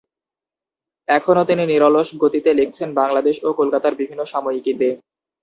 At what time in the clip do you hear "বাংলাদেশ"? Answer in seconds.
2.93-3.35